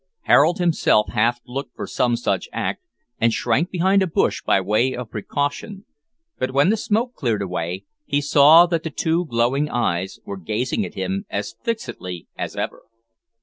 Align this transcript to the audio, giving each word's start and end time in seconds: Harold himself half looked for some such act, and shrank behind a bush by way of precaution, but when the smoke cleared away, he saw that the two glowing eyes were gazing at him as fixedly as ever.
Harold 0.21 0.57
himself 0.57 1.09
half 1.09 1.39
looked 1.45 1.75
for 1.75 1.85
some 1.85 2.15
such 2.15 2.49
act, 2.51 2.81
and 3.19 3.33
shrank 3.33 3.69
behind 3.69 4.01
a 4.01 4.07
bush 4.07 4.41
by 4.41 4.59
way 4.59 4.95
of 4.95 5.11
precaution, 5.11 5.85
but 6.39 6.49
when 6.49 6.71
the 6.71 6.75
smoke 6.75 7.13
cleared 7.13 7.43
away, 7.43 7.85
he 8.03 8.19
saw 8.19 8.65
that 8.65 8.81
the 8.81 8.89
two 8.89 9.27
glowing 9.27 9.69
eyes 9.69 10.17
were 10.25 10.37
gazing 10.37 10.83
at 10.83 10.95
him 10.95 11.25
as 11.29 11.53
fixedly 11.63 12.25
as 12.35 12.55
ever. 12.55 12.81